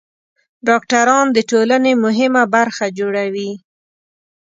[0.67, 3.51] ډاکټران د ټولنې مهمه برخه جوړوي.